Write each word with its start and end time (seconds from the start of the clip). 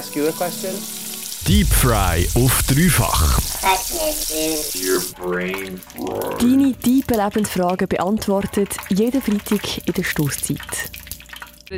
ask 0.00 0.16
you 0.16 0.26
a 0.28 0.32
question? 0.32 0.74
Deep 1.46 1.66
Fry 1.66 2.26
auf 2.34 2.62
dreifach. 2.62 3.38
Deine 6.38 6.74
tiefen 6.74 7.16
Lebensfragen 7.16 7.86
beantwortet 7.86 8.76
jeden 8.88 9.20
Freitag 9.20 9.86
in 9.86 9.92
der 9.92 10.02
Stoßzeit. 10.02 10.99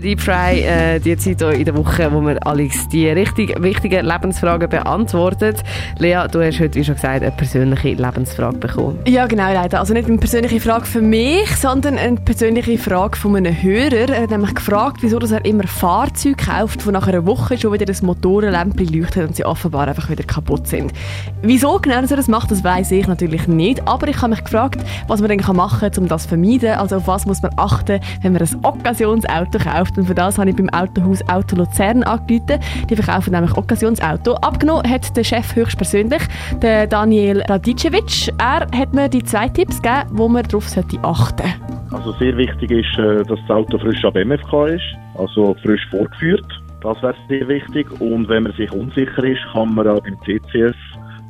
Deep 0.00 0.22
Fry, 0.22 0.60
äh, 0.60 1.00
die 1.00 1.18
Zeit 1.18 1.42
in 1.42 1.66
der 1.66 1.76
Woche, 1.76 2.10
wo 2.10 2.22
wir 2.22 2.38
Alex 2.46 2.88
die 2.88 3.08
richtig 3.08 3.62
wichtigen 3.62 4.06
Lebensfragen 4.06 4.70
beantwortet. 4.70 5.62
Lea, 5.98 6.26
du 6.32 6.40
hast 6.40 6.60
heute, 6.60 6.76
wie 6.76 6.84
schon 6.84 6.94
gesagt, 6.94 7.22
eine 7.22 7.30
persönliche 7.30 7.88
Lebensfrage 7.88 8.56
bekommen. 8.56 9.00
Ja, 9.06 9.26
genau, 9.26 9.52
leider. 9.52 9.80
Also 9.80 9.92
nicht 9.92 10.08
eine 10.08 10.16
persönliche 10.16 10.60
Frage 10.60 10.86
für 10.86 11.02
mich, 11.02 11.54
sondern 11.56 11.98
eine 11.98 12.16
persönliche 12.16 12.78
Frage 12.78 13.18
von 13.18 13.36
einem 13.36 13.54
Hörer. 13.54 14.08
Er 14.08 14.22
hat 14.22 14.30
nämlich 14.30 14.54
gefragt, 14.54 15.02
wieso 15.02 15.18
er 15.18 15.44
immer 15.44 15.64
Fahrzeuge 15.64 16.36
kauft, 16.36 16.86
die 16.86 16.90
nach 16.90 17.06
einer 17.06 17.26
Woche 17.26 17.58
schon 17.58 17.74
wieder 17.74 17.84
das 17.84 18.00
Motorenlämpchen 18.00 18.98
leuchtet 18.98 19.28
und 19.28 19.36
sie 19.36 19.44
offenbar 19.44 19.88
einfach 19.88 20.08
wieder 20.08 20.24
kaputt 20.24 20.68
sind. 20.68 20.94
Wieso 21.42 21.78
genau 21.78 21.96
er 21.96 22.16
das 22.16 22.28
macht, 22.28 22.50
das 22.50 22.64
weiß 22.64 22.92
ich 22.92 23.06
natürlich 23.08 23.46
nicht. 23.46 23.86
Aber 23.86 24.08
ich 24.08 24.16
habe 24.22 24.30
mich 24.30 24.42
gefragt, 24.42 24.80
was 25.06 25.20
man 25.20 25.28
denn 25.28 25.42
machen 25.54 25.80
kann, 25.80 26.02
um 26.02 26.08
das 26.08 26.22
zu 26.22 26.30
vermeiden. 26.30 26.78
Also 26.78 26.96
auf 26.96 27.06
was 27.06 27.26
muss 27.26 27.42
man 27.42 27.50
achten, 27.58 28.00
wenn 28.22 28.32
man 28.32 28.40
ein 28.40 28.64
Occasionsauto 28.64 29.58
kauft 29.58 29.81
verkauft. 29.82 29.98
Und 29.98 30.06
für 30.06 30.14
das 30.14 30.38
habe 30.38 30.50
ich 30.50 30.56
beim 30.56 30.68
Autohaus 30.70 31.26
Auto 31.28 31.56
Luzern 31.56 32.02
angerufen. 32.02 32.60
Die 32.88 32.96
verkaufen 32.96 33.32
nämlich 33.32 33.56
Occasionsauto. 33.56 34.34
Abgenommen 34.34 34.88
hat 34.88 35.16
der 35.16 35.24
Chef 35.24 35.54
höchstpersönlich, 35.54 36.22
der 36.60 36.86
Daniel 36.86 37.42
Radicevic. 37.48 38.32
Er 38.38 38.66
hat 38.76 38.94
mir 38.94 39.08
die 39.08 39.22
zwei 39.24 39.48
Tipps 39.48 39.80
gegeben, 39.82 40.08
wo 40.12 40.28
man 40.28 40.44
darauf 40.44 40.66
achten 40.66 40.98
sollte. 41.02 41.44
Also 41.90 42.12
sehr 42.12 42.36
wichtig 42.36 42.70
ist, 42.70 42.98
äh, 42.98 43.22
dass 43.24 43.38
das 43.46 43.50
Auto 43.50 43.78
frisch 43.78 44.04
ab 44.04 44.14
MFK 44.14 44.66
ist, 44.68 44.84
also 45.18 45.54
frisch 45.62 45.86
vorgeführt. 45.90 46.46
Das 46.82 47.00
wäre 47.02 47.14
sehr 47.28 47.46
wichtig. 47.48 47.86
Und 48.00 48.28
wenn 48.28 48.44
man 48.44 48.52
sich 48.52 48.72
unsicher 48.72 49.24
ist, 49.24 49.40
kann 49.52 49.74
man 49.74 49.86
auch 49.86 50.00
beim 50.00 50.16
CCS 50.24 50.74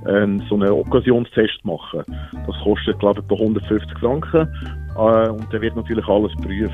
ähm, 0.08 0.42
so 0.48 0.54
einen 0.54 0.70
Okkasionstest 0.70 1.64
machen. 1.64 2.02
Das 2.46 2.56
kostet, 2.62 2.98
glaube 3.00 3.22
ich, 3.28 3.40
150 3.40 3.98
Franken. 3.98 4.48
Äh, 4.96 5.28
und 5.28 5.52
dann 5.52 5.60
wird 5.60 5.76
natürlich 5.76 6.06
alles 6.06 6.32
geprüft. 6.36 6.72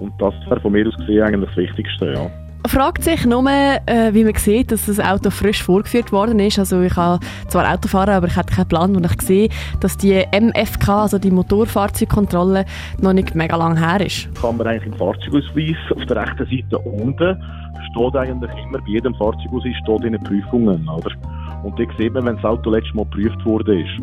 Und 0.00 0.12
das 0.18 0.34
wäre 0.48 0.60
von 0.60 0.72
mir 0.72 0.86
aus 0.86 0.96
gesehen 0.96 1.22
eigentlich 1.22 1.50
das 1.50 1.56
Wichtigste, 1.56 2.12
ja. 2.12 2.30
Fragt 2.68 3.02
sich 3.02 3.26
nur, 3.26 3.44
äh, 3.50 4.14
wie 4.14 4.22
man 4.22 4.34
sieht, 4.34 4.70
dass 4.70 4.86
das 4.86 5.00
Auto 5.00 5.30
frisch 5.30 5.62
vorgeführt 5.64 6.12
worden 6.12 6.38
ist. 6.38 6.60
Also 6.60 6.80
ich 6.80 6.94
habe 6.96 7.18
zwar 7.48 7.68
Auto 7.70 7.88
fahren, 7.88 8.10
aber 8.10 8.28
ich 8.28 8.36
hatte 8.36 8.54
keinen 8.54 8.68
Plan, 8.68 8.94
und 8.94 9.04
ich 9.04 9.20
sehe, 9.20 9.48
dass 9.80 9.96
die 9.96 10.24
MFK, 10.30 11.02
also 11.02 11.18
die 11.18 11.32
Motorfahrzeugkontrolle, 11.32 12.64
noch 13.00 13.12
nicht 13.12 13.34
mega 13.34 13.56
lang 13.56 13.76
her 13.76 14.06
ist. 14.06 14.32
Kann 14.40 14.56
man 14.56 14.68
eigentlich 14.68 14.92
im 14.92 14.94
Fahrzeugausweis 14.94 15.76
auf 15.94 16.06
der 16.06 16.16
rechten 16.16 16.46
Seite 16.46 16.78
unten 16.78 17.42
steht 17.90 18.16
eigentlich 18.16 18.50
immer 18.64 18.78
bei 18.78 18.88
jedem 18.88 19.14
Fahrzeugausweis 19.16 19.74
steht 19.82 20.04
in 20.04 20.12
den 20.12 20.22
Prüfungen, 20.22 20.88
oder? 20.88 21.10
Und 21.64 21.78
da 21.78 21.84
sieht 21.98 22.12
man, 22.12 22.26
wenn 22.26 22.36
das 22.36 22.44
Auto 22.44 22.70
letztes 22.70 22.94
Mal 22.94 23.04
geprüft 23.04 23.44
wurde 23.44 23.80
ist. 23.80 23.98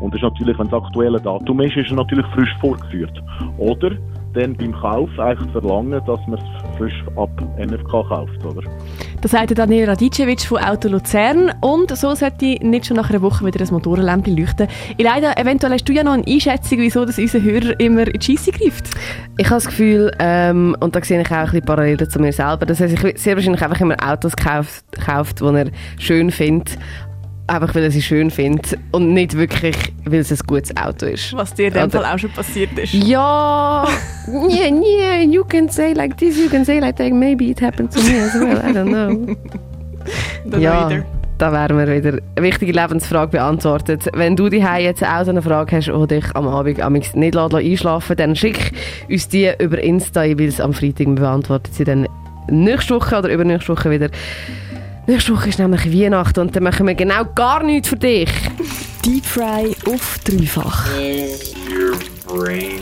Und 0.00 0.12
das 0.12 0.20
ist 0.20 0.22
natürlich, 0.22 0.58
wenn 0.58 0.68
das 0.68 0.82
aktuelle 0.82 1.20
Datum 1.20 1.60
ist, 1.60 1.76
ist 1.76 1.90
es 1.90 1.96
natürlich 1.96 2.26
frisch 2.34 2.54
vorgeführt. 2.60 3.22
Oder 3.58 3.92
dann 4.34 4.56
beim 4.56 4.72
Kauf 4.72 5.08
eigentlich 5.18 5.50
verlangen, 5.52 6.00
dass 6.06 6.20
man 6.26 6.38
es 6.38 6.76
frisch 6.76 7.04
ab 7.16 7.30
NFK 7.58 7.90
kauft, 7.90 8.44
oder? 8.44 8.62
Das 9.20 9.30
sagt 9.30 9.56
Daniel 9.56 9.88
Radicevic 9.88 10.42
von 10.42 10.58
Auto 10.58 10.88
Luzern. 10.88 11.52
Und 11.60 11.96
so 11.96 12.14
sollte 12.14 12.58
nicht 12.60 12.86
schon 12.86 12.96
nach 12.96 13.10
einer 13.10 13.22
Woche 13.22 13.46
wieder 13.46 13.58
das 13.58 13.70
Motorenlämpchen 13.70 14.36
leuchten. 14.36 14.68
Leider, 14.98 15.38
eventuell 15.38 15.72
hast 15.72 15.88
du 15.88 15.92
ja 15.92 16.04
noch 16.04 16.12
eine 16.12 16.26
Einschätzung, 16.26 16.78
wieso 16.78 17.04
das 17.04 17.18
unser 17.18 17.40
Hörer 17.40 17.78
immer 17.80 18.06
in 18.06 18.18
die 18.18 18.36
Scheisse 18.36 18.52
greift. 18.52 18.90
Ich 19.38 19.46
habe 19.46 19.56
das 19.56 19.66
Gefühl, 19.66 20.10
ähm, 20.18 20.76
und 20.80 20.94
da 20.94 21.02
sehe 21.02 21.20
ich 21.20 21.30
auch 21.30 21.36
ein 21.36 21.44
bisschen 21.46 21.64
parallel 21.64 22.08
zu 22.08 22.18
mir 22.18 22.32
selber, 22.32 22.66
dass 22.66 22.80
er 22.80 22.88
sich 22.88 23.00
sehr 23.18 23.36
wahrscheinlich 23.36 23.62
einfach 23.62 23.80
immer 23.80 23.96
Autos 24.04 24.36
kauft, 24.36 24.84
kauft 24.92 25.40
die 25.40 25.44
er 25.44 25.66
schön 25.98 26.30
findet 26.30 26.76
einfach 27.46 27.74
weil 27.74 27.84
er 27.84 27.90
sie 27.90 28.02
schön 28.02 28.30
findet 28.30 28.78
und 28.92 29.12
nicht 29.12 29.36
wirklich, 29.36 29.76
weil 30.04 30.20
es 30.20 30.30
ein 30.30 30.38
gutes 30.46 30.76
Auto 30.76 31.06
ist. 31.06 31.32
Was 31.34 31.54
dir 31.54 31.68
in 31.68 31.74
dem 31.74 31.90
Fall 31.90 32.04
auch 32.04 32.18
schon 32.18 32.30
passiert 32.30 32.78
ist. 32.78 32.94
Ja, 32.94 33.86
yeah, 34.28 34.70
yeah, 34.70 35.22
you 35.22 35.44
can 35.44 35.68
say 35.68 35.92
like 35.92 36.16
this, 36.16 36.38
you 36.38 36.48
can 36.48 36.64
say 36.64 36.78
like 36.78 36.96
that, 36.96 37.12
maybe 37.12 37.44
it 37.44 37.60
happened 37.60 37.92
to 37.92 38.00
me 38.00 38.20
as 38.20 38.34
well, 38.34 38.58
I 38.58 38.72
don't 38.72 38.88
know. 38.88 39.36
ja, 40.58 40.90
da 41.38 41.52
wären 41.52 41.76
wir 41.76 41.86
wieder 41.88 42.18
eine 42.36 42.46
wichtige 42.46 42.72
Lebensfrage 42.72 43.32
beantwortet. 43.32 44.08
Wenn 44.14 44.36
du 44.36 44.48
die 44.48 44.64
jetzt 44.78 45.04
auch 45.04 45.24
so 45.24 45.30
eine 45.30 45.42
Frage 45.42 45.76
hast, 45.76 45.88
die 45.88 46.06
dich 46.06 46.36
am 46.36 46.46
Abend 46.46 47.16
nicht 47.16 47.36
einschlafen 47.36 48.16
dann 48.16 48.36
schick 48.36 48.72
uns 49.10 49.28
die 49.28 49.50
über 49.58 49.82
Insta, 49.82 50.22
weil 50.22 50.42
es 50.42 50.60
am 50.60 50.72
Freitag 50.72 51.14
beantwortet 51.16 51.74
sie 51.74 51.84
dann 51.84 52.06
nächste 52.48 52.94
Woche 52.94 53.18
oder 53.18 53.30
übernächste 53.30 53.72
Woche 53.72 53.90
wieder. 53.90 54.08
Nächste 55.06 55.34
Woche 55.34 55.50
ist 55.50 55.58
nämlich 55.58 55.92
Weihnachten 55.92 56.40
und 56.40 56.56
dann 56.56 56.62
machen 56.62 56.86
wir 56.86 56.94
genau 56.94 57.26
gar 57.34 57.62
nichts 57.62 57.88
für 57.88 57.96
dich. 57.96 58.30
Deep 59.04 59.26
Fry 59.26 59.76
auf 59.86 60.18
dreifach. 60.24 60.86
Is 60.98 61.54
your 61.68 61.98
brain 62.26 62.80